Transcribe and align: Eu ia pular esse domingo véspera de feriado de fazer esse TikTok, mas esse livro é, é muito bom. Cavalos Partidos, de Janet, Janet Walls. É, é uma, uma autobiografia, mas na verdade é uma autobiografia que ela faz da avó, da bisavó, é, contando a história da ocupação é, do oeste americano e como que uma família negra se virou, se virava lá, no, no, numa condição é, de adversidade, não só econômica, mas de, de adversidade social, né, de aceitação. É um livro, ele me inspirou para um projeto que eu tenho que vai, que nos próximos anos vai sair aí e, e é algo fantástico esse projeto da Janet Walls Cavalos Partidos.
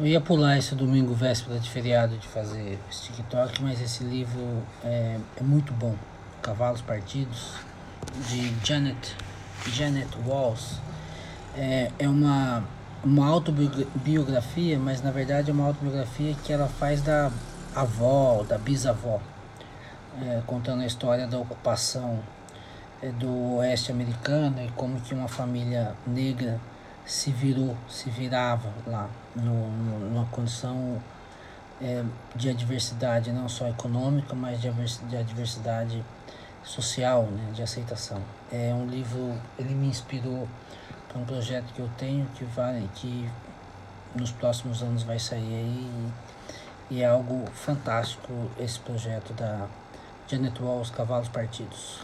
Eu 0.00 0.06
ia 0.06 0.22
pular 0.22 0.56
esse 0.56 0.74
domingo 0.74 1.12
véspera 1.12 1.60
de 1.60 1.68
feriado 1.68 2.16
de 2.16 2.26
fazer 2.26 2.78
esse 2.90 3.02
TikTok, 3.02 3.62
mas 3.62 3.78
esse 3.78 4.02
livro 4.02 4.62
é, 4.82 5.18
é 5.36 5.42
muito 5.42 5.70
bom. 5.74 5.94
Cavalos 6.40 6.80
Partidos, 6.80 7.56
de 8.30 8.54
Janet, 8.64 9.14
Janet 9.66 10.08
Walls. 10.26 10.80
É, 11.54 11.90
é 11.98 12.08
uma, 12.08 12.64
uma 13.04 13.28
autobiografia, 13.28 14.78
mas 14.78 15.02
na 15.02 15.10
verdade 15.10 15.50
é 15.50 15.52
uma 15.52 15.66
autobiografia 15.66 16.34
que 16.42 16.50
ela 16.50 16.68
faz 16.68 17.02
da 17.02 17.30
avó, 17.76 18.44
da 18.48 18.56
bisavó, 18.56 19.20
é, 20.22 20.40
contando 20.46 20.80
a 20.80 20.86
história 20.86 21.26
da 21.26 21.38
ocupação 21.38 22.18
é, 23.02 23.10
do 23.10 23.56
oeste 23.56 23.92
americano 23.92 24.56
e 24.64 24.70
como 24.70 24.98
que 25.02 25.12
uma 25.12 25.28
família 25.28 25.94
negra 26.06 26.58
se 27.04 27.30
virou, 27.30 27.76
se 27.88 28.10
virava 28.10 28.72
lá, 28.86 29.08
no, 29.34 29.70
no, 29.70 29.98
numa 30.10 30.26
condição 30.26 31.00
é, 31.80 32.04
de 32.34 32.48
adversidade, 32.48 33.32
não 33.32 33.48
só 33.48 33.68
econômica, 33.68 34.34
mas 34.34 34.60
de, 34.60 34.70
de 35.08 35.16
adversidade 35.16 36.04
social, 36.62 37.24
né, 37.24 37.50
de 37.52 37.62
aceitação. 37.62 38.22
É 38.50 38.72
um 38.72 38.86
livro, 38.86 39.36
ele 39.58 39.74
me 39.74 39.88
inspirou 39.88 40.48
para 41.08 41.18
um 41.20 41.24
projeto 41.24 41.72
que 41.74 41.80
eu 41.80 41.90
tenho 41.98 42.26
que 42.34 42.44
vai, 42.44 42.88
que 42.94 43.28
nos 44.14 44.30
próximos 44.30 44.82
anos 44.82 45.02
vai 45.02 45.18
sair 45.18 45.40
aí 45.40 46.12
e, 46.90 46.94
e 46.94 47.02
é 47.02 47.06
algo 47.06 47.44
fantástico 47.52 48.50
esse 48.58 48.78
projeto 48.78 49.32
da 49.32 49.66
Janet 50.28 50.62
Walls 50.62 50.90
Cavalos 50.90 51.28
Partidos. 51.28 52.00